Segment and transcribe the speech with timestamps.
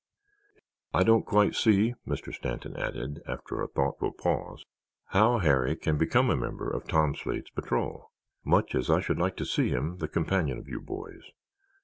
[0.95, 2.33] I don't quite see," Mr.
[2.33, 4.65] Stanton added, after a thoughtful pause,
[5.09, 8.09] "how Harry can become a member of Tom Slade's patrol,
[8.43, 11.21] much as I should like to see him the companion of you boys.